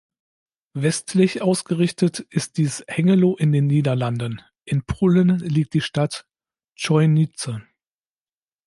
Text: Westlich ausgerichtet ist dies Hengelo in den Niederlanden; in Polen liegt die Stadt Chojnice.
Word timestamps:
Westlich 0.73 1.43
ausgerichtet 1.43 2.21
ist 2.31 2.57
dies 2.57 2.83
Hengelo 2.87 3.35
in 3.35 3.51
den 3.51 3.67
Niederlanden; 3.67 4.41
in 4.65 4.83
Polen 4.83 5.37
liegt 5.37 5.75
die 5.75 5.81
Stadt 5.81 6.25
Chojnice. 6.75 7.61